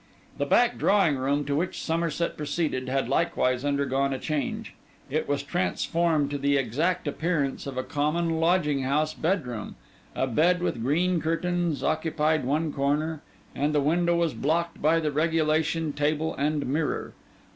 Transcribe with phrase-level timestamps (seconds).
[0.39, 4.73] The back drawing room, to which Somerset proceeded, had likewise undergone a change.
[5.11, 9.75] It was transformed to the exact appearance of a common lodging house bedroom;
[10.15, 13.21] a bed with green curtains occupied one corner;
[13.53, 17.13] and the window was blocked by the regulation table and mirror.